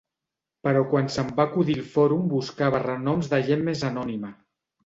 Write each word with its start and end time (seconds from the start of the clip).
Però 0.67 0.79
quan 0.93 1.11
se'm 1.15 1.29
va 1.41 1.45
acudir 1.51 1.77
el 1.81 1.85
fòrum 1.97 2.25
buscava 2.33 2.83
renoms 2.87 3.33
de 3.35 3.41
gent 3.51 3.65
més 3.69 3.89
anònima. 3.93 4.37